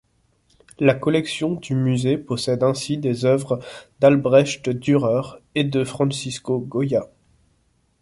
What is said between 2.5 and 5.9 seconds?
ainsi des œuvres d'Albrecht Dürer et de